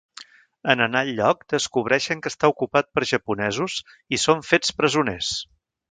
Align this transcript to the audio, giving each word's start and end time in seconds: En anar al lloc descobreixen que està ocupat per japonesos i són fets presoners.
En 0.73 0.79
anar 0.85 1.03
al 1.05 1.11
lloc 1.19 1.43
descobreixen 1.55 2.25
que 2.25 2.33
està 2.35 2.51
ocupat 2.55 2.91
per 2.99 3.07
japonesos 3.13 3.79
i 4.19 4.21
són 4.27 4.45
fets 4.55 4.79
presoners. 4.81 5.35